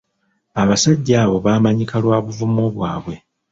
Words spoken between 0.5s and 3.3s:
Abasajja abo baamanyika lwa buvumu bwabwe.